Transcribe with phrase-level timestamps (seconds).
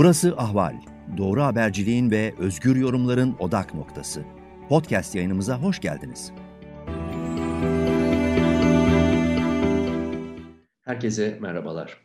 [0.00, 0.76] Burası Ahval.
[1.16, 4.24] Doğru haberciliğin ve özgür yorumların odak noktası.
[4.68, 6.32] Podcast yayınımıza hoş geldiniz.
[10.82, 11.96] Herkese merhabalar.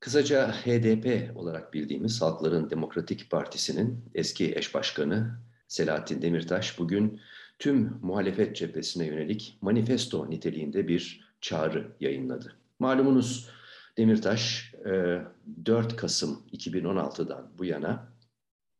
[0.00, 5.38] Kısaca HDP olarak bildiğimiz Halkların Demokratik Partisi'nin eski eş başkanı
[5.68, 7.20] Selahattin Demirtaş bugün
[7.58, 12.56] tüm muhalefet cephesine yönelik manifesto niteliğinde bir çağrı yayınladı.
[12.78, 13.50] Malumunuz
[13.96, 18.12] Demirtaş 4 e, Kasım 2016'dan bu yana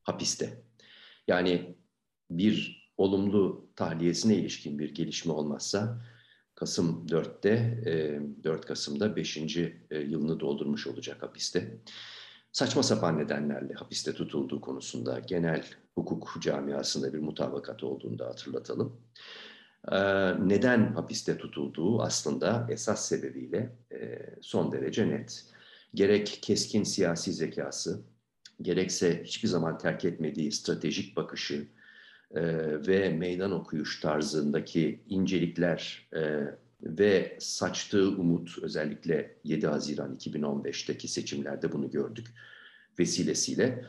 [0.03, 0.63] hapiste.
[1.29, 1.77] Yani
[2.31, 6.03] bir olumlu tahliyesine ilişkin bir gelişme olmazsa
[6.55, 7.83] Kasım 4'te
[8.45, 9.37] 4 Kasım'da 5.
[9.37, 11.79] E, yılını doldurmuş olacak hapiste.
[12.53, 15.65] Saçma sapan nedenlerle hapiste tutulduğu konusunda genel
[15.95, 19.01] hukuk camiasında bir mutabakat olduğunu da hatırlatalım.
[20.49, 25.45] Neden hapiste tutulduğu aslında esas sebebiyle e, son derece net.
[25.95, 28.03] Gerek keskin siyasi zekası,
[28.63, 31.69] gerekse hiçbir zaman terk etmediği stratejik bakışı
[32.35, 32.43] e,
[32.87, 36.21] ve meydan okuyuş tarzındaki incelikler e,
[36.83, 42.27] ve saçtığı umut özellikle 7 Haziran 2015'teki seçimlerde bunu gördük
[42.99, 43.85] vesilesiyle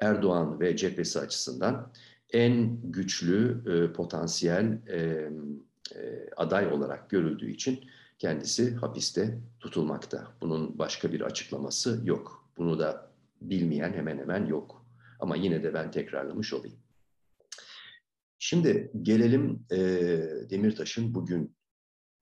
[0.00, 1.92] Erdoğan ve cephesi açısından
[2.32, 4.98] en güçlü e, potansiyel e,
[5.94, 7.84] e, aday olarak görüldüğü için
[8.20, 10.32] kendisi hapiste tutulmakta.
[10.40, 12.50] Bunun başka bir açıklaması yok.
[12.58, 14.86] Bunu da bilmeyen hemen hemen yok.
[15.20, 16.78] Ama yine de ben tekrarlamış olayım.
[18.38, 19.78] Şimdi gelelim e,
[20.50, 21.56] Demirtaş'ın bugün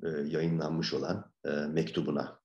[0.02, 2.40] e, yayınlanmış olan e, mektubuna.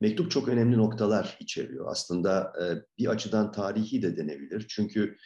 [0.00, 1.86] Mektup çok önemli noktalar içeriyor.
[1.90, 2.64] Aslında e,
[2.98, 4.66] bir açıdan tarihi de denebilir.
[4.68, 5.16] Çünkü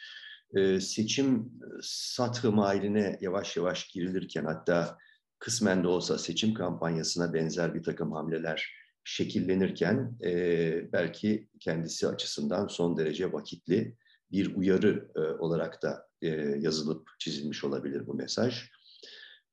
[0.55, 4.97] e, seçim sathı mailine yavaş yavaş girilirken hatta
[5.39, 12.97] kısmen de olsa seçim kampanyasına benzer bir takım hamleler şekillenirken e, belki kendisi açısından son
[12.97, 13.95] derece vakitli
[14.31, 16.27] bir uyarı e, olarak da e,
[16.59, 18.69] yazılıp çizilmiş olabilir bu mesaj.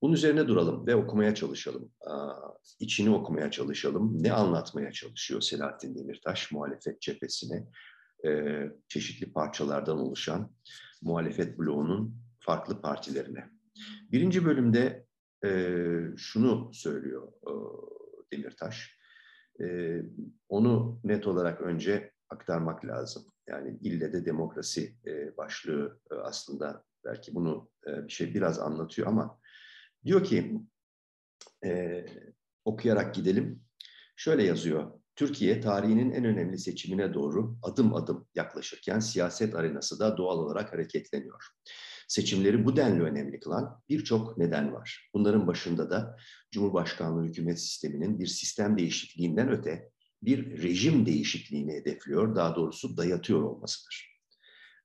[0.03, 1.93] Bunun üzerine duralım ve okumaya çalışalım.
[2.81, 4.23] İçini okumaya çalışalım.
[4.23, 7.67] Ne anlatmaya çalışıyor Selahattin Demirtaş muhalefet cephesine?
[8.89, 10.53] Çeşitli parçalardan oluşan
[11.03, 13.51] muhalefet bloğunun farklı partilerine.
[14.13, 15.02] Birinci bölümde
[16.17, 17.33] şunu söylüyor
[18.33, 18.99] Demirtaş.
[20.49, 23.25] Onu net olarak önce aktarmak lazım.
[23.47, 24.97] Yani ille de demokrasi
[25.37, 29.39] başlığı aslında belki bunu bir şey biraz anlatıyor ama
[30.05, 30.61] Diyor ki,
[31.65, 32.05] e,
[32.65, 33.65] okuyarak gidelim.
[34.17, 34.93] Şöyle yazıyor.
[35.17, 41.49] Türkiye tarihinin en önemli seçimine doğru adım adım yaklaşırken siyaset arenası da doğal olarak hareketleniyor.
[42.13, 45.11] Seçimleri bu denli önemli kılan birçok neden var.
[45.15, 46.17] Bunların başında da
[46.51, 49.91] Cumhurbaşkanlığı hükümet sisteminin bir sistem değişikliğinden öte
[50.23, 54.19] bir rejim değişikliğini hedefliyor, daha doğrusu dayatıyor olmasıdır.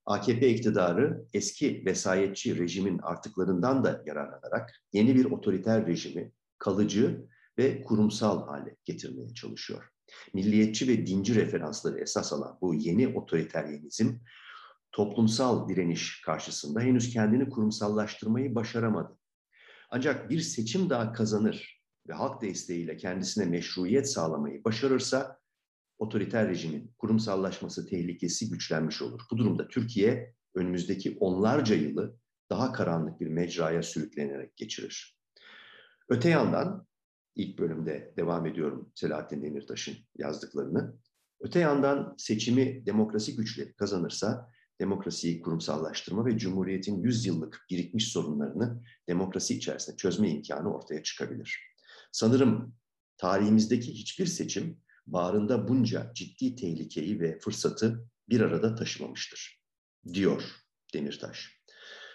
[0.06, 7.28] AKP iktidarı eski vesayetçi rejimin artıklarından da yararlanarak yeni bir otoriter rejimi kalıcı
[7.58, 9.90] ve kurumsal hale getirmeye çalışıyor.
[10.34, 14.14] Milliyetçi ve dinci referansları esas alan bu yeni otoriteryenizm
[14.98, 19.18] toplumsal direniş karşısında henüz kendini kurumsallaştırmayı başaramadı.
[19.90, 25.40] Ancak bir seçim daha kazanır ve halk desteğiyle kendisine meşruiyet sağlamayı başarırsa
[25.98, 29.22] otoriter rejimin kurumsallaşması tehlikesi güçlenmiş olur.
[29.32, 32.18] Bu durumda Türkiye önümüzdeki onlarca yılı
[32.50, 35.20] daha karanlık bir mecraya sürüklenerek geçirir.
[36.10, 36.88] Öte yandan
[37.36, 40.96] ilk bölümde devam ediyorum Selahattin Demirtaş'ın yazdıklarını.
[41.40, 49.58] Öte yandan seçimi demokrasi güçleri kazanırsa demokrasiyi kurumsallaştırma ve Cumhuriyet'in 100 yıllık birikmiş sorunlarını demokrasi
[49.58, 51.60] içerisinde çözme imkanı ortaya çıkabilir.
[52.12, 52.76] Sanırım
[53.18, 59.62] tarihimizdeki hiçbir seçim bağrında bunca ciddi tehlikeyi ve fırsatı bir arada taşımamıştır,
[60.14, 60.44] diyor
[60.94, 61.58] Demirtaş.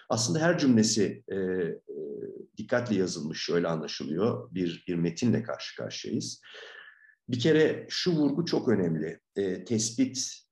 [0.09, 1.81] Aslında her cümlesi e, e,
[2.57, 6.41] dikkatle yazılmış, şöyle anlaşılıyor, bir, bir metinle karşı karşıyayız.
[7.29, 10.43] Bir kere şu vurgu çok önemli, e, tespit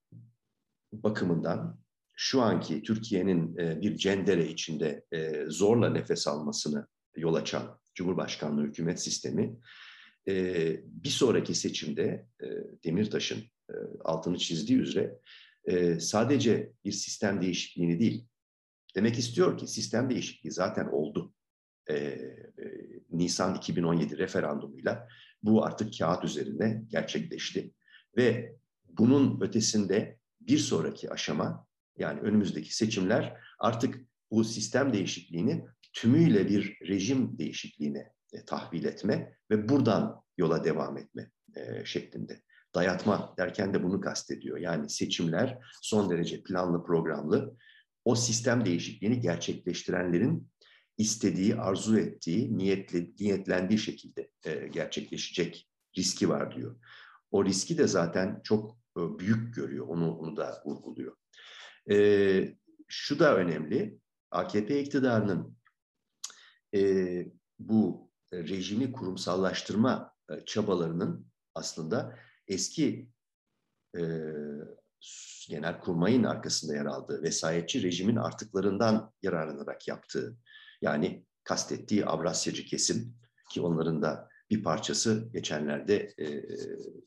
[0.93, 1.80] bakımından
[2.23, 9.01] şu anki Türkiye'nin e, bir cendere içinde e, zorla nefes almasını yol açan Cumhurbaşkanlığı hükümet
[9.01, 9.55] sistemi
[10.27, 10.35] e,
[10.85, 12.27] bir sonraki seçimde
[12.83, 13.43] Demirtaş'ın
[14.03, 15.19] altını çizdiği üzere
[15.99, 18.25] sadece bir sistem değişikliğini değil,
[18.95, 21.33] demek istiyor ki sistem değişikliği zaten oldu.
[23.09, 25.07] Nisan 2017 referandumuyla
[25.43, 27.73] bu artık kağıt üzerinde gerçekleşti.
[28.17, 28.55] Ve
[28.89, 31.70] bunun ötesinde bir sonraki aşama
[32.01, 33.99] yani önümüzdeki seçimler artık
[34.31, 41.31] bu sistem değişikliğini tümüyle bir rejim değişikliğine e, tahvil etme ve buradan yola devam etme
[41.55, 42.41] e, şeklinde.
[42.75, 44.57] Dayatma derken de bunu kastediyor.
[44.57, 47.57] Yani seçimler son derece planlı programlı.
[48.05, 50.51] O sistem değişikliğini gerçekleştirenlerin
[50.97, 56.75] istediği, arzu ettiği, niyetli, niyetlendiği şekilde e, gerçekleşecek riski var diyor.
[57.31, 61.15] O riski de zaten çok e, büyük görüyor, onu, onu da vurguluyor.
[61.89, 62.55] E,
[62.87, 63.99] şu da önemli,
[64.31, 65.57] AKP iktidarının
[66.75, 67.25] e,
[67.59, 73.09] bu rejimi kurumsallaştırma çabalarının aslında eski
[73.97, 74.01] e,
[75.49, 80.37] genel kurmayın arkasında yer aldığı vesayetçi rejimin artıklarından yararlanarak yaptığı
[80.81, 83.15] yani kastettiği Avrasyacı kesim
[83.49, 86.43] ki onların da bir parçası geçenlerde e,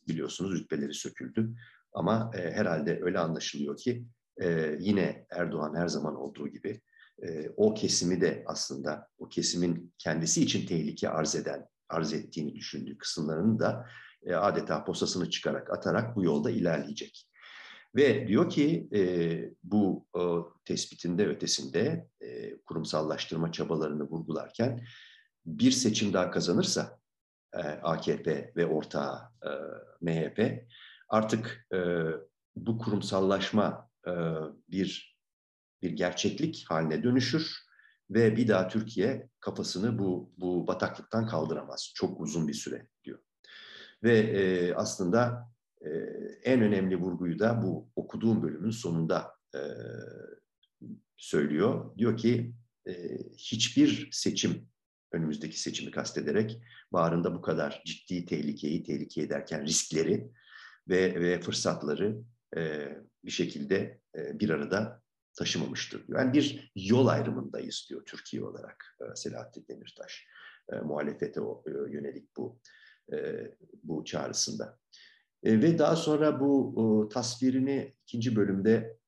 [0.09, 1.55] biliyorsunuz rütbeleri söküldü.
[1.93, 4.07] Ama e, herhalde öyle anlaşılıyor ki
[4.43, 6.81] e, yine Erdoğan her zaman olduğu gibi
[7.23, 12.99] e, o kesimi de aslında o kesimin kendisi için tehlike arz eden, arz ettiğini düşündüğü
[12.99, 13.87] kısımlarını da
[14.23, 17.29] e, adeta posasını çıkarak atarak bu yolda ilerleyecek.
[17.97, 19.01] Ve diyor ki e,
[19.63, 20.23] bu e,
[20.65, 24.87] tespitinde ötesinde e, kurumsallaştırma çabalarını vurgularken
[25.47, 26.99] bir seçim daha kazanırsa
[27.55, 29.51] e, AKP ve ortağı e,
[30.01, 30.69] MHP
[31.09, 31.79] artık e,
[32.57, 34.13] bu kurumsallaşma e,
[34.69, 35.15] bir
[35.83, 37.65] bir gerçeklik haline dönüşür
[38.11, 43.19] ve bir daha Türkiye kafasını bu bu bataklıktan kaldıramaz çok uzun bir süre diyor.
[44.03, 45.49] Ve e, aslında
[45.81, 45.89] e,
[46.45, 49.61] en önemli vurguyu da bu okuduğum bölümün sonunda e,
[51.17, 51.99] söylüyor.
[51.99, 52.55] Diyor ki
[52.89, 52.93] e,
[53.39, 54.69] hiçbir seçim
[55.13, 56.63] önümüzdeki seçimi kastederek
[56.93, 60.31] bağrında bu kadar ciddi tehlikeyi, tehlike ederken riskleri
[60.89, 62.23] ve, ve fırsatları
[62.57, 62.89] e,
[63.27, 65.03] bir şekilde e, bir arada
[65.35, 66.19] taşımamıştır diyor.
[66.19, 70.27] Yani bir yol ayrımındayız diyor Türkiye olarak e, Selahattin Demirtaş.
[70.73, 72.61] E, muhalefete o, e, yönelik bu
[73.13, 73.17] e,
[73.83, 74.79] bu çağrısında.
[75.43, 78.99] E, ve daha sonra bu o, tasvirini ikinci bölümde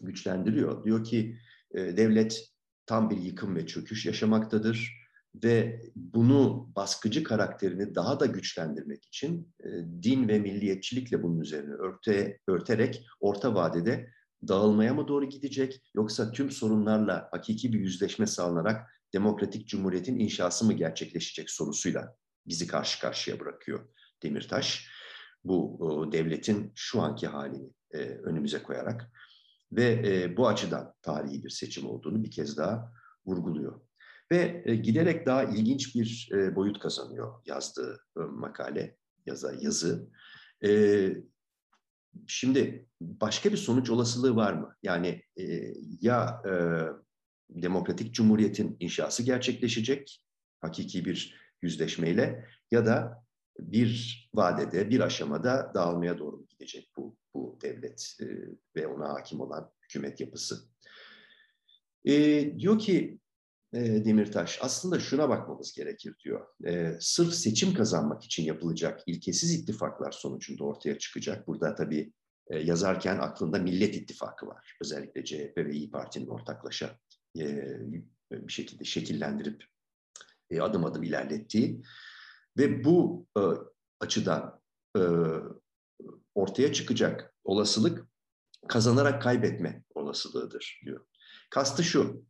[0.00, 0.84] güçlendiriyor.
[0.84, 1.38] Diyor ki
[1.74, 2.52] e, devlet
[2.86, 4.95] tam bir yıkım ve çöküş yaşamaktadır
[5.44, 9.68] ve bunu baskıcı karakterini daha da güçlendirmek için e,
[10.02, 14.10] din ve milliyetçilikle bunun üzerine örte, örterek orta vadede
[14.48, 20.72] dağılmaya mı doğru gidecek yoksa tüm sorunlarla hakiki bir yüzleşme sağlanarak demokratik cumhuriyetin inşası mı
[20.72, 22.16] gerçekleşecek sorusuyla
[22.46, 23.88] bizi karşı karşıya bırakıyor
[24.22, 24.88] Demirtaş.
[25.44, 29.10] Bu o, devletin şu anki halini e, önümüze koyarak
[29.72, 32.92] ve e, bu açıdan tarihi bir seçim olduğunu bir kez daha
[33.26, 33.85] vurguluyor.
[34.32, 38.96] Ve e, giderek daha ilginç bir e, boyut kazanıyor yazdığı e, makale,
[39.26, 40.10] yaza, yazı.
[42.26, 44.76] Şimdi başka bir sonuç olasılığı var mı?
[44.82, 45.22] Yani
[46.00, 46.42] ya
[47.50, 50.22] demokratik cumhuriyetin inşası gerçekleşecek,
[50.60, 53.24] hakiki bir yüzleşmeyle ya da
[53.58, 58.16] bir vadede, bir aşamada dağılmaya doğru gidecek bu, bu devlet
[58.76, 60.68] ve ona hakim olan hükümet yapısı.
[62.04, 62.12] E,
[62.58, 63.18] diyor ki
[63.72, 66.46] e, Demirtaş, aslında şuna bakmamız gerekir diyor.
[66.66, 71.46] E, sırf seçim kazanmak için yapılacak ilkesiz ittifaklar sonucunda ortaya çıkacak.
[71.46, 72.12] Burada tabii
[72.48, 74.76] e, yazarken aklında Millet İttifakı var.
[74.80, 76.98] Özellikle CHP ve İyi Parti'nin ortaklaşa
[77.38, 77.66] e,
[78.32, 79.64] bir şekilde şekillendirip
[80.50, 81.82] e, adım adım ilerlettiği
[82.58, 83.42] ve bu e,
[84.00, 84.60] açıdan
[84.96, 85.02] e,
[86.34, 88.06] ortaya çıkacak olasılık
[88.68, 91.06] kazanarak kaybetme olasılığıdır diyor.
[91.50, 92.24] Kastı şu,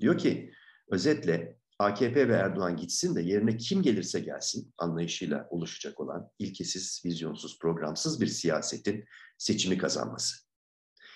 [0.00, 0.52] diyor ki
[0.92, 7.58] özetle AKP ve Erdoğan gitsin de yerine kim gelirse gelsin anlayışıyla oluşacak olan ilkesiz, vizyonsuz,
[7.58, 9.04] programsız bir siyasetin
[9.38, 10.36] seçimi kazanması.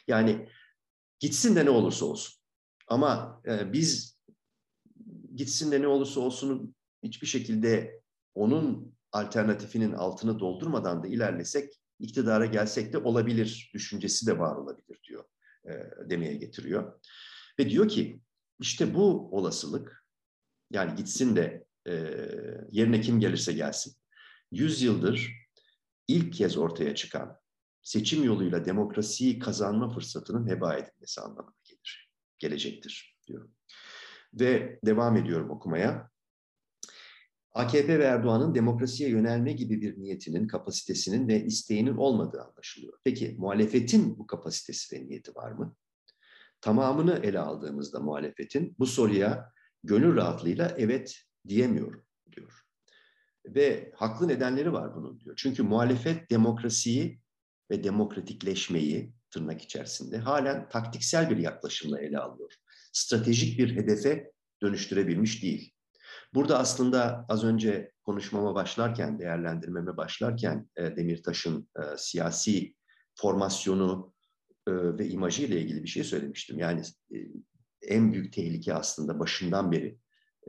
[0.09, 0.49] Yani
[1.21, 2.35] gitsin de ne olursa olsun.
[2.88, 4.21] Ama e, biz
[5.35, 8.00] gitsin de ne olursa olsun hiçbir şekilde
[8.35, 15.25] onun alternatifinin altını doldurmadan da ilerlesek, iktidara gelsek de olabilir düşüncesi de var olabilir diyor,
[15.64, 15.73] e,
[16.11, 17.00] demeye getiriyor.
[17.59, 18.21] Ve diyor ki
[18.60, 20.06] işte bu olasılık,
[20.70, 21.92] yani gitsin de e,
[22.70, 23.94] yerine kim gelirse gelsin,
[24.52, 25.32] yüz yıldır
[26.08, 27.38] ilk kez ortaya çıkan
[27.82, 33.48] seçim yoluyla demokrasiyi kazanma fırsatının heba edilmesi anlamına gelir, gelecektir diyor.
[34.34, 36.10] Ve devam ediyorum okumaya.
[37.52, 42.98] AKP ve Erdoğan'ın demokrasiye yönelme gibi bir niyetinin, kapasitesinin ve isteğinin olmadığı anlaşılıyor.
[43.04, 45.76] Peki muhalefetin bu kapasitesi ve niyeti var mı?
[46.66, 49.52] Tamamını ele aldığımızda muhalefetin bu soruya
[49.85, 51.16] gönül rahatlığıyla evet
[51.49, 52.62] diyemiyorum diyor.
[53.46, 55.37] Ve haklı nedenleri var bunun diyor.
[55.38, 57.20] Çünkü muhalefet demokrasiyi
[57.70, 62.52] ve demokratikleşmeyi tırnak içerisinde halen taktiksel bir yaklaşımla ele alıyor.
[62.92, 64.32] Stratejik bir hedefe
[64.62, 65.73] dönüştürebilmiş değil.
[66.35, 72.75] Burada aslında az önce konuşmama başlarken, değerlendirmeme başlarken e, Demirtaş'ın e, siyasi
[73.14, 74.15] formasyonu
[74.68, 76.58] ve imajı ile ilgili bir şey söylemiştim.
[76.58, 76.82] Yani
[77.14, 77.16] e,
[77.82, 79.99] en büyük tehlike aslında başından beri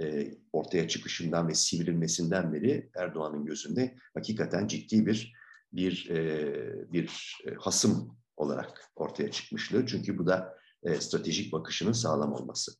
[0.01, 5.33] e, ortaya çıkışından ve sivrilmesinden beri Erdoğan'ın gözünde hakikaten ciddi bir
[5.73, 9.85] bir e, bir e, hasım olarak ortaya çıkmıştı.
[9.87, 12.71] Çünkü bu da e, stratejik bakışının sağlam olması.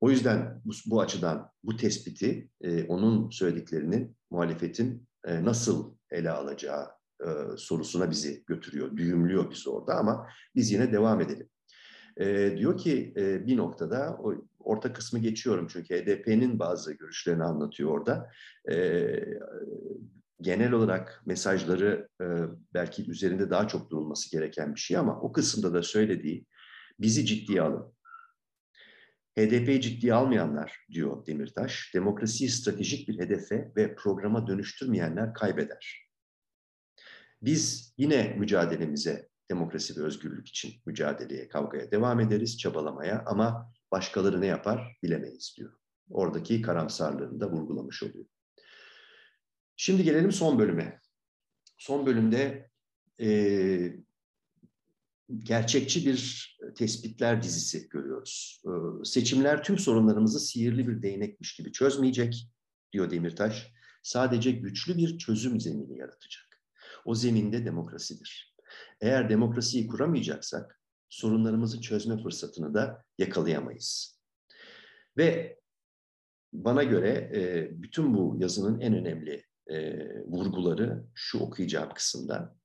[0.00, 6.99] O yüzden bu, bu açıdan bu tespiti, e, onun söylediklerinin muhalefetin e, nasıl ele alacağı
[7.26, 11.48] e, sorusuna bizi götürüyor, düğümlüyor bizi orada ama biz yine devam edelim.
[12.16, 17.90] E, diyor ki e, bir noktada, o, orta kısmı geçiyorum çünkü HDP'nin bazı görüşlerini anlatıyor
[17.90, 18.30] orada.
[18.70, 19.08] E,
[20.40, 22.26] genel olarak mesajları e,
[22.74, 26.46] belki üzerinde daha çok durulması gereken bir şey ama o kısımda da söylediği
[27.00, 27.92] bizi ciddiye alın.
[29.38, 36.09] HDP'yi ciddiye almayanlar, diyor Demirtaş, demokrasiyi stratejik bir hedefe ve programa dönüştürmeyenler kaybeder.
[37.42, 44.46] Biz yine mücadelemize, demokrasi ve özgürlük için mücadeleye, kavgaya devam ederiz, çabalamaya ama başkaları ne
[44.46, 45.72] yapar bilemeyiz diyor.
[46.10, 48.26] Oradaki karamsarlığını da vurgulamış oluyor.
[49.76, 51.00] Şimdi gelelim son bölüme.
[51.78, 52.70] Son bölümde
[53.20, 53.28] e,
[55.38, 58.62] gerçekçi bir tespitler dizisi görüyoruz.
[58.64, 58.70] E,
[59.04, 62.48] seçimler tüm sorunlarımızı sihirli bir değnekmiş gibi çözmeyecek,
[62.92, 63.72] diyor Demirtaş.
[64.02, 66.49] Sadece güçlü bir çözüm zemini yaratacak.
[67.04, 68.54] O zeminde demokrasidir.
[69.00, 74.20] Eğer demokrasiyi kuramayacaksak sorunlarımızı çözme fırsatını da yakalayamayız.
[75.16, 75.58] Ve
[76.52, 82.56] bana göre e, bütün bu yazının en önemli e, vurguları şu okuyacağım kısımda.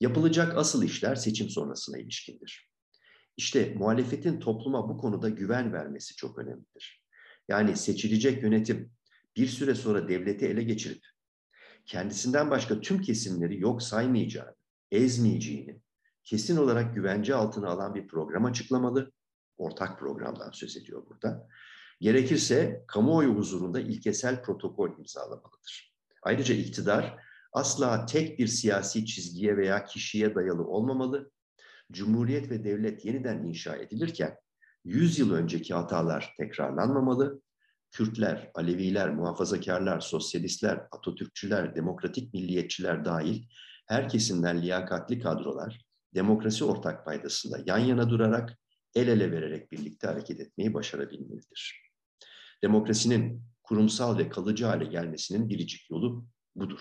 [0.00, 2.70] Yapılacak asıl işler seçim sonrasına ilişkindir.
[3.36, 7.04] İşte muhalefetin topluma bu konuda güven vermesi çok önemlidir.
[7.48, 8.92] Yani seçilecek yönetim
[9.36, 11.02] bir süre sonra devleti ele geçirip
[11.88, 14.54] kendisinden başka tüm kesimleri yok saymayacağını,
[14.90, 15.80] ezmeyeceğini
[16.24, 19.12] kesin olarak güvence altına alan bir program açıklamalı.
[19.56, 21.48] Ortak programdan söz ediyor burada.
[22.00, 25.94] Gerekirse kamuoyu huzurunda ilkesel protokol imzalamalıdır.
[26.22, 27.16] Ayrıca iktidar
[27.52, 31.30] asla tek bir siyasi çizgiye veya kişiye dayalı olmamalı.
[31.92, 34.38] Cumhuriyet ve devlet yeniden inşa edilirken
[34.84, 37.42] 100 yıl önceki hatalar tekrarlanmamalı.
[37.90, 43.44] Kürtler, Aleviler, muhafazakarlar, sosyalistler, Atatürkçüler, demokratik milliyetçiler dahil
[43.86, 48.58] her kesimden liyakatli kadrolar demokrasi ortak paydasında yan yana durarak,
[48.94, 51.92] el ele vererek birlikte hareket etmeyi başarabilmelidir.
[52.62, 56.26] Demokrasinin kurumsal ve kalıcı hale gelmesinin biricik yolu
[56.56, 56.80] budur.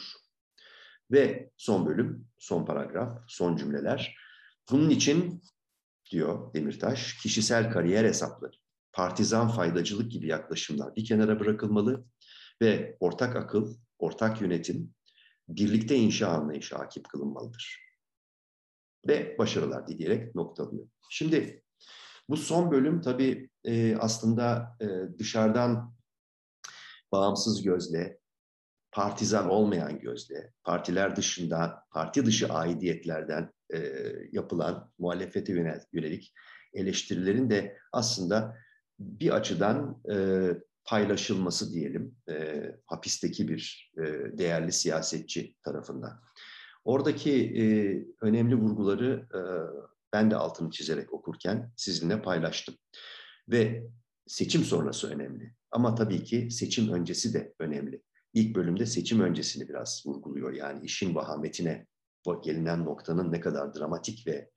[1.12, 4.16] Ve son bölüm, son paragraf, son cümleler.
[4.72, 5.44] Bunun için
[6.12, 8.56] diyor Demirtaş, kişisel kariyer hesapları,
[8.98, 12.06] partizan faydacılık gibi yaklaşımlar bir kenara bırakılmalı
[12.62, 14.94] ve ortak akıl, ortak yönetim,
[15.48, 17.80] birlikte inşa anlayışı hakim kılınmalıdır.
[19.08, 20.88] Ve başarılar dileyerek noktalıyor.
[21.10, 21.64] Şimdi
[22.30, 25.96] bu son bölüm tabii e, aslında e, dışarıdan
[27.12, 28.20] bağımsız gözle,
[28.92, 33.80] partizan olmayan gözle, partiler dışında, parti dışı aidiyetlerden e,
[34.32, 35.54] yapılan muhalefete
[35.94, 36.34] yönelik
[36.74, 38.67] eleştirilerin de aslında
[39.00, 40.48] bir açıdan e,
[40.86, 44.04] paylaşılması diyelim e, hapisteki bir e,
[44.38, 46.22] değerli siyasetçi tarafından.
[46.86, 47.66] Oradaki e,
[48.22, 49.40] önemli vurguları e,
[50.14, 52.76] ben de altını çizerek okurken sizinle paylaştım.
[53.50, 53.88] Ve
[54.28, 55.54] seçim sonrası önemli.
[55.72, 58.02] Ama tabii ki seçim öncesi de önemli.
[58.34, 60.54] İlk bölümde seçim öncesini biraz vurguluyor.
[60.54, 61.88] Yani işin vahametine,
[62.44, 64.50] gelinen noktanın ne kadar dramatik ve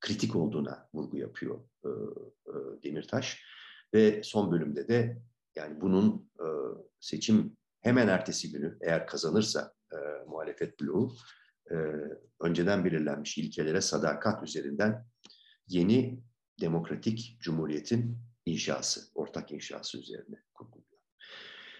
[0.00, 3.42] kritik olduğuna vurgu yapıyor e, e, Demirtaş.
[3.94, 5.22] Ve son bölümde de
[5.56, 6.46] yani bunun e,
[7.00, 9.96] seçim hemen ertesi günü eğer kazanırsa e,
[10.28, 11.16] muhalefet bloğu
[11.70, 11.74] e,
[12.40, 15.06] önceden belirlenmiş ilkelere sadakat üzerinden
[15.68, 16.20] yeni
[16.60, 20.86] demokratik cumhuriyetin inşası, ortak inşası üzerine kurguluyor.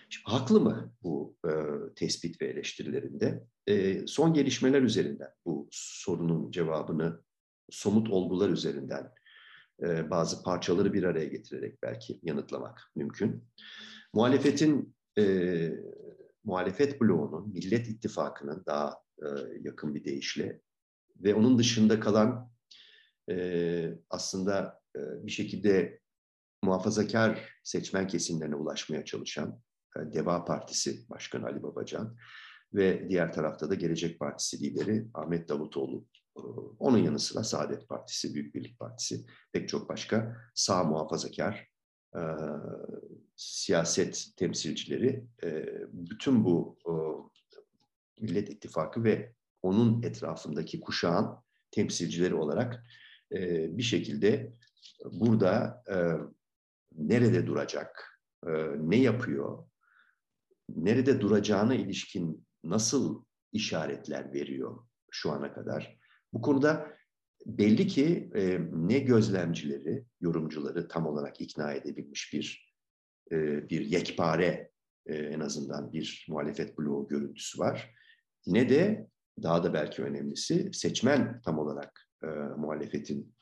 [0.09, 1.51] Şimdi, haklı mı bu e,
[1.95, 3.45] tespit ve eleştirilerinde?
[3.67, 7.23] E, son gelişmeler üzerinden bu sorunun cevabını
[7.71, 9.13] somut olgular üzerinden
[9.83, 13.45] e, bazı parçaları bir araya getirerek belki yanıtlamak mümkün.
[14.13, 15.25] Muhalefetin e,
[16.45, 19.27] muhalefet bloğunun, Millet İttifakı'nın daha e,
[19.61, 20.61] yakın bir deyişle
[21.17, 22.51] ve onun dışında kalan
[23.31, 26.01] e, aslında e, bir şekilde
[26.63, 29.61] muhafazakar seçmen kesimlerine ulaşmaya çalışan
[29.97, 32.17] e, Deva Partisi Başkanı Ali Babacan
[32.75, 36.07] ve diğer tarafta da Gelecek Partisi lideri Ahmet Davutoğlu.
[36.79, 41.69] Onun yanı sıra Saadet Partisi, Büyük Birlik Partisi, pek çok başka sağ muhafazakar
[42.17, 42.21] e,
[43.37, 46.93] siyaset temsilcileri e, bütün bu e,
[48.21, 51.37] Millet İttifakı ve onun etrafındaki kuşağın
[51.71, 52.85] temsilcileri olarak
[53.33, 54.53] e, bir şekilde
[55.05, 55.97] burada e,
[56.93, 59.65] nerede duracak, e, ne yapıyor,
[60.69, 65.99] nerede duracağına ilişkin nasıl işaretler veriyor şu ana kadar.
[66.37, 66.87] Bu konuda
[67.47, 72.75] belli ki e, ne gözlemcileri, yorumcuları tam olarak ikna edebilmiş bir
[73.33, 74.71] e, bir yekpare
[75.07, 77.95] e, en azından bir muhalefet bloğu görüntüsü var.
[78.47, 79.09] Ne de
[79.43, 82.27] daha da belki önemlisi seçmen tam olarak e,
[82.57, 83.35] muhalefetin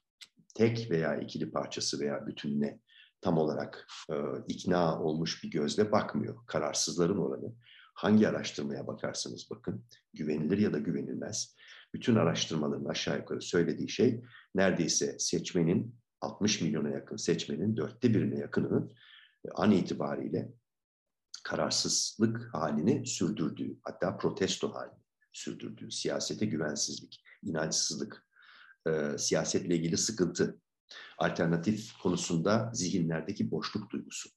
[0.55, 2.81] tek veya ikili parçası veya bütününe
[3.21, 4.15] tam olarak e,
[4.49, 6.47] ikna olmuş bir gözle bakmıyor.
[6.47, 7.55] Kararsızların oranı
[7.95, 11.57] hangi araştırmaya bakarsanız bakın güvenilir ya da güvenilmez.
[11.95, 14.21] Bütün araştırmaların aşağı yukarı söylediği şey
[14.55, 18.95] neredeyse seçmenin 60 milyona yakın seçmenin dörtte birine yakınının
[19.55, 20.53] an itibariyle
[21.45, 28.27] kararsızlık halini sürdürdüğü, hatta protesto halini sürdürdüğü, siyasete güvensizlik, inançsızlık,
[28.89, 30.61] e, siyasetle ilgili sıkıntı,
[31.19, 34.31] alternatif konusunda zihinlerdeki boşluk duygusu.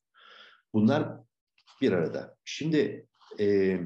[0.74, 1.18] Bunlar
[1.82, 2.38] bir arada.
[2.46, 3.08] Şimdi
[3.40, 3.80] e,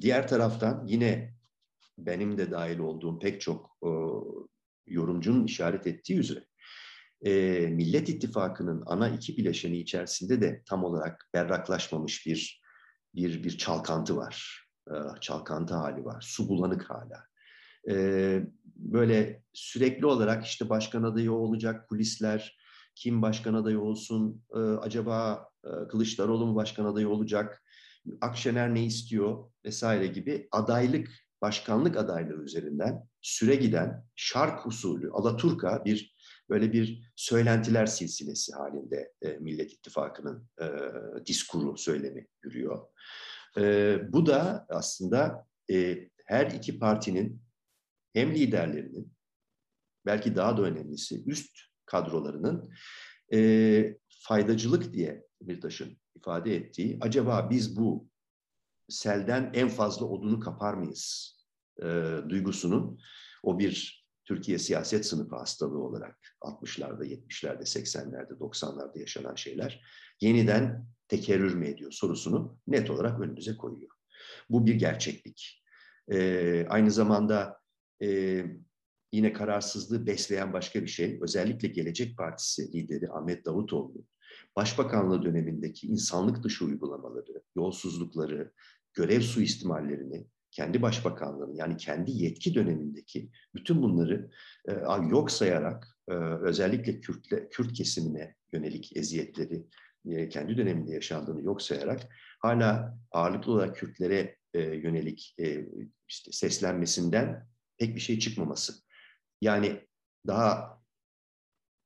[0.00, 1.41] diğer taraftan yine
[1.98, 3.90] benim de dahil olduğum pek çok e,
[4.86, 6.44] yorumcunun işaret ettiği üzere
[7.24, 12.62] e, Millet İttifakı'nın ana iki bileşeni içerisinde de tam olarak berraklaşmamış bir
[13.14, 14.66] bir bir çalkantı var.
[14.90, 16.24] E, çalkantı hali var.
[16.26, 17.24] Su bulanık hala.
[17.90, 18.46] E,
[18.76, 22.58] böyle sürekli olarak işte başkan adayı olacak kulisler,
[22.94, 27.62] kim başkan adayı olsun, e, acaba e, Kılıçdaroğlu mu başkan adayı olacak,
[28.20, 31.08] Akşener ne istiyor vesaire gibi adaylık,
[31.42, 36.16] başkanlık adaylığı üzerinden süre giden şark usulü, Alaturka bir
[36.50, 40.66] böyle bir söylentiler silsilesi halinde e, Millet İttifakı'nın e,
[41.26, 42.86] diskuru, söylemi yürüyor.
[43.58, 47.42] E, bu da aslında e, her iki partinin
[48.12, 49.12] hem liderlerinin
[50.06, 52.72] belki daha da önemlisi üst kadrolarının
[53.32, 58.11] e, faydacılık diye Demirtaş'ın ifade ettiği acaba biz bu
[58.88, 61.36] selden en fazla odunu kapar mıyız
[61.82, 62.98] e, duygusunun
[63.42, 69.82] o bir Türkiye siyaset sınıfı hastalığı olarak 60'larda, 70'lerde, 80'lerde, 90'larda yaşanan şeyler
[70.20, 73.90] yeniden tekerrür mü ediyor sorusunu net olarak önümüze koyuyor.
[74.50, 75.62] Bu bir gerçeklik.
[76.12, 77.60] E, aynı zamanda
[78.02, 78.44] e,
[79.12, 84.04] yine kararsızlığı besleyen başka bir şey, özellikle Gelecek Partisi lideri Ahmet Davutoğlu,
[84.56, 88.52] Başbakanlığı dönemindeki insanlık dışı uygulamaları, yolsuzlukları,
[88.94, 94.30] görev suistimallerini, kendi başbakanlığını yani kendi yetki dönemindeki bütün bunları
[94.68, 94.72] e,
[95.10, 99.66] yok sayarak e, özellikle Kürtle, Kürt kesimine yönelik eziyetleri
[100.06, 102.00] e, kendi döneminde yaşandığını yok sayarak
[102.40, 105.66] hala ağırlıklı olarak Kürtlere e, yönelik e,
[106.08, 108.72] işte seslenmesinden pek bir şey çıkmaması.
[109.40, 109.86] Yani
[110.26, 110.82] daha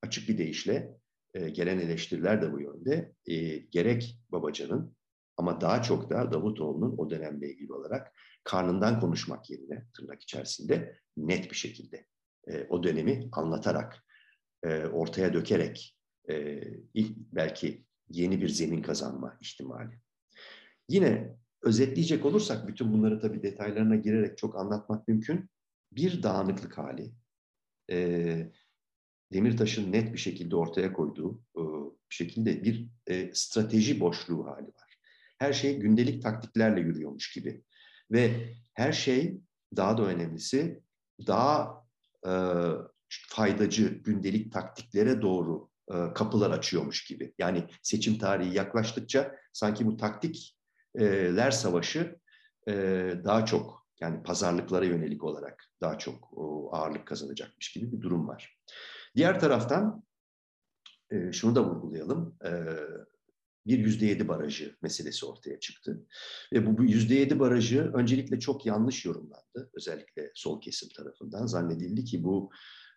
[0.02, 0.98] açık bir deyişle
[1.36, 3.12] e, gelen eleştiriler de bu yönde.
[3.26, 4.96] E, gerek Babacan'ın
[5.36, 8.12] ama daha çok da Davutoğlu'nun o dönemle ilgili olarak
[8.44, 12.06] karnından konuşmak yerine tırnak içerisinde net bir şekilde
[12.48, 14.04] e, o dönemi anlatarak,
[14.62, 15.96] e, ortaya dökerek
[16.30, 16.60] e,
[16.94, 20.00] ilk, belki yeni bir zemin kazanma ihtimali.
[20.88, 25.50] Yine özetleyecek olursak bütün bunları tabii detaylarına girerek çok anlatmak mümkün.
[25.92, 27.12] Bir dağınıklık hali,
[27.90, 28.52] e,
[29.32, 31.62] Demirtaş'ın net bir şekilde ortaya koyduğu e,
[32.10, 34.98] bir şekilde bir e, strateji boşluğu hali var.
[35.38, 37.62] Her şey gündelik taktiklerle yürüyormuş gibi.
[38.10, 39.40] Ve her şey
[39.76, 40.82] daha da önemlisi
[41.26, 41.84] daha
[42.26, 42.32] e,
[43.28, 47.34] faydacı gündelik taktiklere doğru e, kapılar açıyormuş gibi.
[47.38, 52.18] Yani seçim tarihi yaklaştıkça sanki bu taktikler savaşı
[52.68, 52.72] e,
[53.24, 56.32] daha çok yani pazarlıklara yönelik olarak daha çok
[56.72, 58.58] ağırlık kazanacakmış gibi bir durum var.
[59.16, 60.02] Diğer taraftan
[61.10, 62.36] e, şunu da vurgulayalım.
[62.44, 62.50] E,
[63.66, 66.06] bir yüzde yedi barajı meselesi ortaya çıktı.
[66.52, 69.70] Ve bu yüzde yedi barajı öncelikle çok yanlış yorumlandı.
[69.74, 71.46] Özellikle sol kesim tarafından.
[71.46, 72.50] Zannedildi ki bu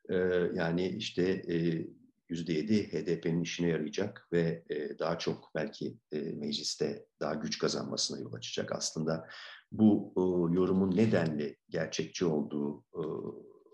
[0.09, 0.15] e,
[0.53, 1.85] yani işte e,
[2.29, 8.19] yüzde yedi HDP'nin işine yarayacak ve e, daha çok belki e, mecliste daha güç kazanmasına
[8.19, 8.71] yol açacak.
[8.71, 9.27] Aslında
[9.71, 10.21] bu e,
[10.55, 12.83] yorumun nedenli gerçekçi olduğu,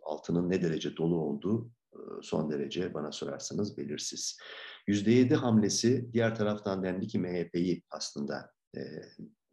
[0.06, 1.75] altının ne derece dolu olduğu
[2.22, 4.40] son derece bana sorarsanız belirsiz.
[4.88, 8.82] %7 hamlesi diğer taraftan dendi ki MHP'yi aslında e,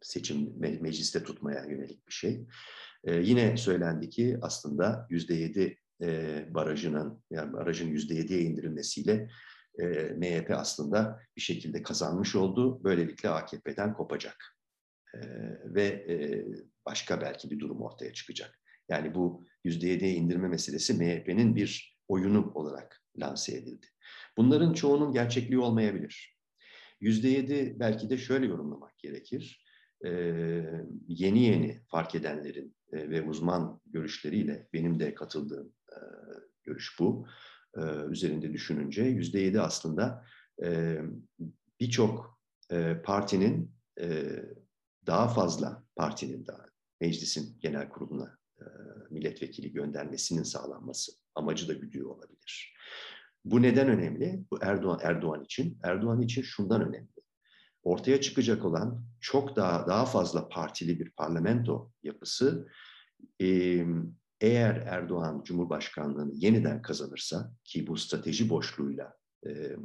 [0.01, 2.45] seçim me mecliste tutmaya yönelik bir şey.
[3.03, 9.29] E, yine söylendi ki aslında %7 e, barajının yani barajın %7'ye indirilmesiyle
[9.79, 9.85] e,
[10.17, 12.83] MHP aslında bir şekilde kazanmış oldu.
[12.83, 14.57] Böylelikle AKP'den kopacak.
[15.15, 15.19] E,
[15.65, 16.45] ve e,
[16.85, 18.59] başka belki bir durum ortaya çıkacak.
[18.89, 23.87] Yani bu %7'ye indirme meselesi MHP'nin bir oyunu olarak lanse edildi.
[24.37, 26.37] Bunların çoğunun gerçekliği olmayabilir.
[27.01, 29.65] %7 belki de şöyle yorumlamak gerekir.
[30.05, 30.65] Ee,
[31.07, 35.97] yeni yeni fark edenlerin e, ve uzman görüşleriyle benim de katıldığım e,
[36.63, 37.27] görüş bu.
[37.77, 40.25] E, üzerinde düşününce %7 aslında
[40.63, 40.99] e,
[41.79, 42.39] birçok
[42.71, 44.23] e, partinin e,
[45.07, 46.65] daha fazla partinin daha
[47.01, 48.63] meclisin genel kuruluna e,
[49.09, 52.75] milletvekili göndermesinin sağlanması amacı da güdüğü olabilir.
[53.45, 54.45] Bu neden önemli?
[54.51, 55.77] Bu Erdoğan Erdoğan için.
[55.83, 57.07] Erdoğan için şundan önemli.
[57.83, 62.67] Ortaya çıkacak olan çok daha daha fazla partili bir parlamento yapısı
[64.41, 69.13] eğer Erdoğan Cumhurbaşkanlığını yeniden kazanırsa ki bu strateji boşluğuyla
[69.45, 69.75] e,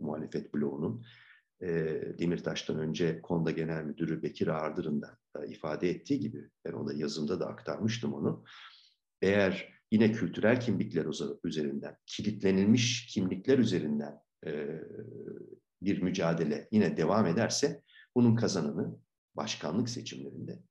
[0.00, 1.04] muhalefet bloğunun
[1.62, 1.68] e,
[2.18, 7.46] Demirtaş'tan önce Konda Genel Müdürü Bekir Ağırdır'ın da ifade ettiği gibi ben ona yazımda da
[7.46, 8.44] aktarmıştım onu.
[9.22, 11.06] Eğer yine kültürel kimlikler
[11.44, 14.82] üzerinden, kilitlenilmiş kimlikler üzerinden e,
[15.82, 17.82] bir mücadele yine devam ederse
[18.14, 18.96] bunun kazananı
[19.36, 20.62] başkanlık seçimlerinde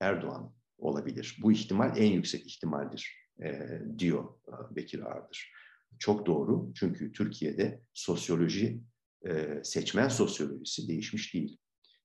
[0.00, 1.36] Erdoğan olabilir.
[1.42, 5.52] Bu ihtimal en yüksek ihtimaldir e, diyor e, Bekir Ağırdır.
[5.98, 8.80] Çok doğru çünkü Türkiye'de sosyoloji,
[9.26, 11.58] e, seçmen sosyolojisi değişmiş değil.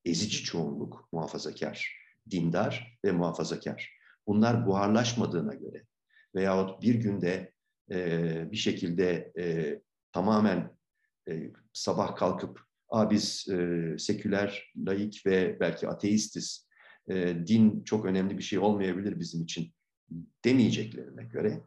[0.06, 1.98] Ezici çoğunluk muhafazakar,
[2.32, 3.90] dindar ve muhafazakar.
[4.28, 5.84] Bunlar buharlaşmadığına göre
[6.36, 7.52] veyahut bir günde
[7.92, 9.80] e, bir şekilde e,
[10.12, 10.78] tamamen
[11.30, 12.60] e, sabah kalkıp
[12.94, 16.68] Aa, biz e, seküler, laik ve belki ateistiz,
[17.10, 19.74] e, din çok önemli bir şey olmayabilir bizim için
[20.46, 21.62] demeyeceklerine göre,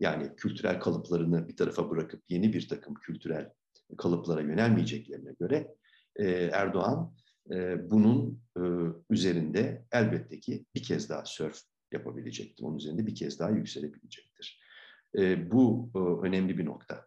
[0.00, 3.50] yani kültürel kalıplarını bir tarafa bırakıp yeni bir takım kültürel
[3.98, 5.74] kalıplara yönelmeyeceklerine göre
[6.16, 7.14] e, Erdoğan
[7.50, 8.62] e, bunun e,
[9.10, 12.64] üzerinde elbette ki bir kez daha sörf yapabilecektir.
[12.64, 14.60] Onun üzerinde bir kez daha yükselebilecektir.
[15.18, 17.06] E, bu e, önemli bir nokta.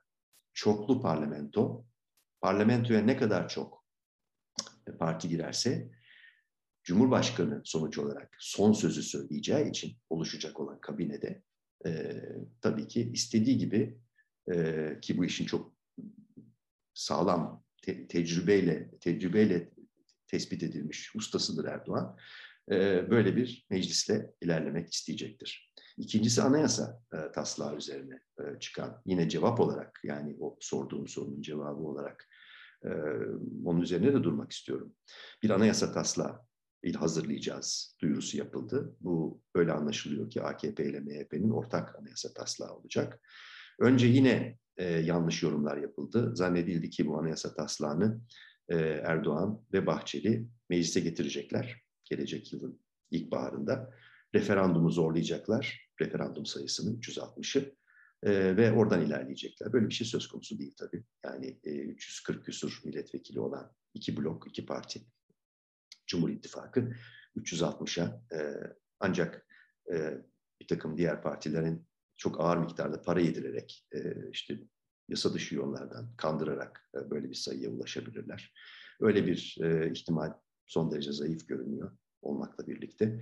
[0.54, 1.86] Çoklu parlamento,
[2.42, 3.86] parlamentoya ne kadar çok
[5.00, 5.92] parti girerse,
[6.84, 11.44] Cumhurbaşkanı sonuç olarak son sözü söyleyeceği için oluşacak olan kabinede
[11.86, 12.22] e,
[12.62, 13.98] tabii ki istediği gibi
[14.54, 15.74] e, ki bu işin çok
[16.94, 19.70] sağlam te- tecrübeyle tecrübeyle
[20.28, 22.18] tespit edilmiş ustasıdır Erdoğan.
[22.72, 25.74] E, böyle bir meclisle ilerlemek isteyecektir.
[25.98, 31.82] İkincisi anayasa e, taslağı üzerine e, çıkan yine cevap olarak yani o sorduğum sorunun cevabı
[31.82, 32.30] olarak
[32.86, 32.90] e,
[33.66, 34.96] onun üzerine de durmak istiyorum.
[35.44, 36.40] Bir anayasa taslağı
[36.96, 38.96] hazırlayacağız duyurusu yapıldı.
[39.02, 43.20] Bu öyle anlaşılıyor ki AKP ile MHP'nin ortak anayasa taslağı olacak.
[43.80, 44.58] Önce yine
[45.04, 46.36] yanlış yorumlar yapıldı.
[46.36, 48.22] Zannedildi ki bu anayasa taslağını
[49.04, 51.84] Erdoğan ve Bahçeli meclise getirecekler
[52.16, 52.80] gelecek yılın
[53.12, 53.94] ilkbaharında.
[54.36, 57.76] Referandumu zorlayacaklar, referandum sayısını 360'ı
[58.24, 59.74] e, ve oradan ilerleyecekler.
[59.74, 61.04] Böyle bir şey söz konusu değil tabii.
[61.26, 65.02] Yani e, 340 küsur milletvekili olan iki blok, iki parti,
[66.08, 66.94] Cumhur İttifakı
[67.38, 68.40] 360'a e,
[69.00, 69.48] ancak
[69.92, 70.18] e,
[70.62, 74.60] bir takım diğer partilerin çok ağır miktarda para yedirerek e, işte
[75.10, 78.54] yasa dışı yollardan kandırarak e, böyle bir sayıya ulaşabilirler.
[79.02, 80.34] Öyle bir e, ihtimal
[80.66, 81.92] son derece zayıf görünüyor
[82.24, 83.22] olmakla birlikte.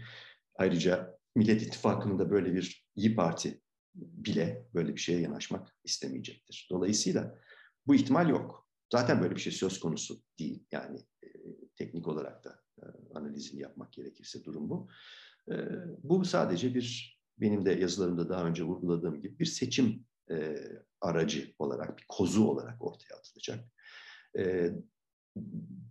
[0.56, 3.62] Ayrıca Millet İttifakı'nın da böyle bir iyi Parti
[3.96, 6.68] bile böyle bir şeye yanaşmak istemeyecektir.
[6.72, 7.40] Dolayısıyla
[7.88, 8.68] bu ihtimal yok.
[8.92, 10.66] Zaten böyle bir şey söz konusu değil.
[10.72, 11.28] Yani e,
[11.76, 12.86] teknik olarak da e,
[13.16, 14.90] analizini yapmak gerekirse durum bu.
[15.52, 15.56] E,
[16.04, 20.58] bu sadece bir benim de yazılarımda daha önce vurguladığım gibi bir seçim e,
[21.02, 23.66] aracı olarak, bir kozu olarak ortaya atılacak.
[24.38, 24.72] E,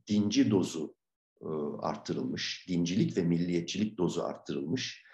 [0.09, 0.95] dinci dozu
[1.83, 5.05] arttırılmış, dincilik ve milliyetçilik dozu arttırılmış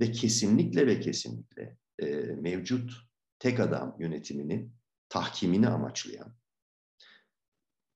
[0.00, 2.92] ve kesinlikle ve kesinlikle e, mevcut
[3.38, 4.74] tek adam yönetiminin
[5.08, 6.34] tahkimini amaçlayan,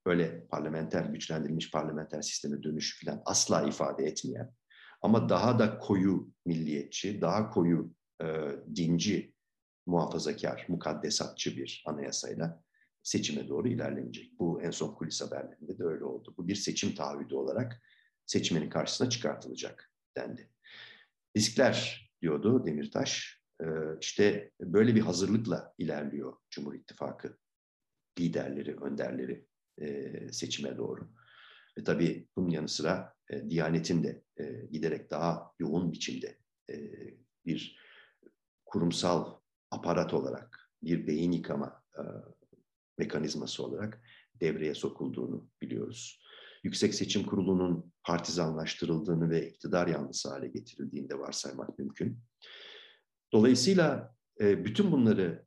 [0.07, 4.55] böyle parlamenter, güçlendirilmiş parlamenter sisteme dönüş falan asla ifade etmeyen
[5.03, 8.27] ama daha da koyu milliyetçi, daha koyu e,
[8.77, 9.35] dinci,
[9.87, 12.62] muhafazakar, mukaddesatçı bir anayasayla
[13.02, 14.38] seçime doğru ilerlenecek.
[14.38, 16.34] Bu en son kulis haberlerinde de öyle oldu.
[16.38, 17.82] Bu bir seçim taahhüdü olarak
[18.26, 20.50] seçmenin karşısına çıkartılacak dendi.
[21.37, 23.38] Riskler diyordu Demirtaş.
[23.62, 23.66] Ee,
[24.00, 27.38] işte böyle bir hazırlıkla ilerliyor Cumhur İttifakı
[28.18, 29.46] liderleri, önderleri
[29.80, 31.08] e, seçime doğru.
[31.78, 36.38] Ve tabii bunun yanı sıra e, Diyanet'in de e, giderek daha yoğun biçimde
[37.46, 37.78] bir
[38.64, 41.84] kurumsal aparat olarak bir beyin yıkama
[42.98, 44.02] mekanizması olarak
[44.40, 46.22] devreye sokulduğunu biliyoruz.
[46.64, 52.20] Yüksek Seçim Kurulu'nun partizanlaştırıldığını ve iktidar yanlısı hale getirildiğini de varsaymak mümkün.
[53.32, 55.46] Dolayısıyla e, bütün bunları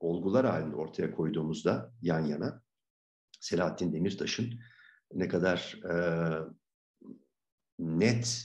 [0.00, 2.62] olgular halinde ortaya koyduğumuzda yan yana
[3.40, 4.60] Selahattin Demirtaş'ın
[5.12, 5.94] ne kadar e,
[7.78, 8.44] net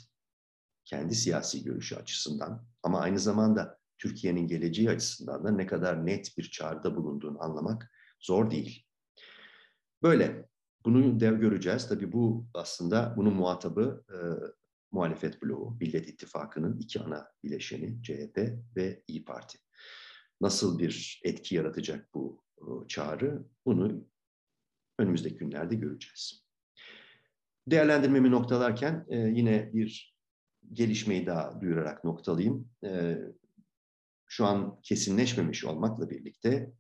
[0.85, 6.51] kendi siyasi görüşü açısından ama aynı zamanda Türkiye'nin geleceği açısından da ne kadar net bir
[6.51, 8.85] çağrıda bulunduğunu anlamak zor değil.
[10.03, 10.49] Böyle.
[10.85, 11.87] Bunu dev göreceğiz.
[11.87, 14.17] Tabii bu aslında bunun muhatabı e,
[14.91, 18.37] muhalefet bloğu, Millet İttifakı'nın iki ana bileşeni CHP
[18.75, 19.59] ve İyi Parti.
[20.41, 23.45] Nasıl bir etki yaratacak bu e, çağrı?
[23.65, 24.05] Bunu
[24.99, 26.45] önümüzdeki günlerde göreceğiz.
[27.67, 30.15] Değerlendirmemi noktalarken e, yine bir
[30.73, 32.69] gelişmeyi daha duyurarak noktalayayım.
[32.85, 33.17] E,
[34.27, 36.73] şu an kesinleşmemiş olmakla birlikte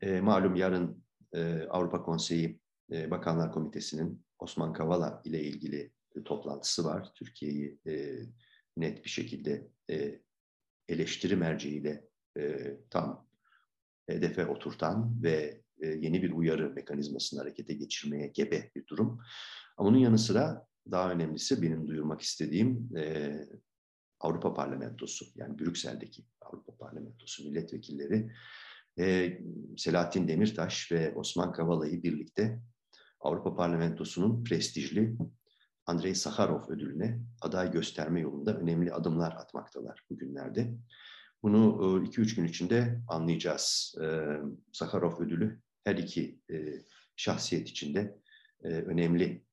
[0.00, 2.60] e, malum yarın e, Avrupa Konseyi
[2.92, 5.92] e, Bakanlar Komitesi'nin Osman Kavala ile ilgili
[6.24, 7.12] toplantısı var.
[7.14, 8.16] Türkiye'yi e,
[8.76, 10.20] net bir şekilde e,
[10.88, 12.04] eleştiri merceğiyle
[12.38, 13.26] e, tam
[14.06, 19.20] hedefe oturtan ve e, yeni bir uyarı mekanizmasını harekete geçirmeye gebe bir durum.
[19.76, 23.34] Ama bunun yanı sıra daha önemlisi benim duyurmak istediğim e,
[24.20, 28.32] Avrupa Parlamentosu yani Brüksel'deki Avrupa Parlamentosu milletvekilleri
[28.98, 29.38] e,
[29.76, 32.60] Selahattin Demirtaş ve Osman Kavala'yı birlikte
[33.20, 35.16] Avrupa Parlamentosu'nun prestijli
[35.86, 40.74] Andrei Sakharov ödülüne aday gösterme yolunda önemli adımlar atmaktalar bugünlerde.
[41.42, 41.58] Bunu
[42.06, 43.94] 2-3 gün içinde anlayacağız.
[44.72, 46.40] Sakharov ödülü her iki
[47.16, 48.18] şahsiyet içinde
[48.62, 49.44] önemli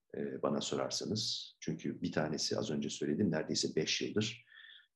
[0.43, 1.55] bana sorarsanız.
[1.59, 4.45] Çünkü bir tanesi az önce söyledim neredeyse 5 yıldır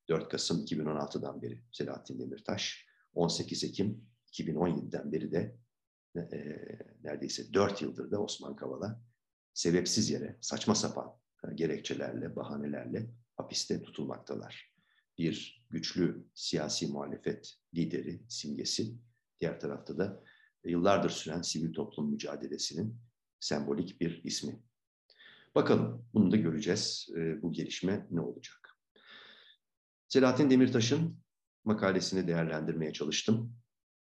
[0.10, 5.58] 4 Kasım 2016'dan beri Selahattin Demirtaş, 18 Ekim 2017'den beri de
[6.16, 6.22] e,
[7.04, 9.02] neredeyse 4 yıldır da Osman Kavala
[9.54, 11.18] sebepsiz yere saçma sapan
[11.56, 14.72] gerekçelerle, bahanelerle hapiste tutulmaktalar.
[15.18, 18.96] Bir güçlü siyasi muhalefet lideri, simgesi,
[19.40, 20.24] diğer tarafta da
[20.66, 22.98] yıllardır süren sivil toplum mücadelesinin
[23.40, 24.64] sembolik bir ismi.
[25.56, 27.10] Bakalım, bunu da göreceğiz.
[27.42, 28.78] Bu gelişme ne olacak?
[30.08, 31.18] Selahattin Demirtaş'ın
[31.64, 33.61] makalesini değerlendirmeye çalıştım.